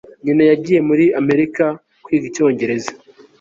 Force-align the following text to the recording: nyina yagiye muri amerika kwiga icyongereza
nyina 0.23 0.43
yagiye 0.51 0.79
muri 0.89 1.05
amerika 1.19 1.65
kwiga 2.03 2.25
icyongereza 2.29 2.91